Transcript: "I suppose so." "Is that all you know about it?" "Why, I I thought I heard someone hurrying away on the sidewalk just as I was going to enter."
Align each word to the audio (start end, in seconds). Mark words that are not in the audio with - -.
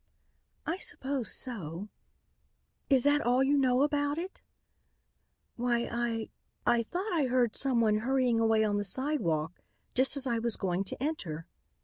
"I 0.65 0.79
suppose 0.79 1.31
so." 1.31 1.89
"Is 2.89 3.03
that 3.03 3.21
all 3.21 3.43
you 3.43 3.55
know 3.55 3.83
about 3.83 4.17
it?" 4.17 4.41
"Why, 5.57 5.87
I 5.91 6.29
I 6.65 6.81
thought 6.81 7.13
I 7.13 7.27
heard 7.27 7.55
someone 7.55 7.97
hurrying 7.97 8.39
away 8.39 8.63
on 8.63 8.77
the 8.77 8.83
sidewalk 8.83 9.61
just 9.93 10.17
as 10.17 10.25
I 10.25 10.39
was 10.39 10.57
going 10.57 10.85
to 10.85 10.97
enter." 11.03 11.45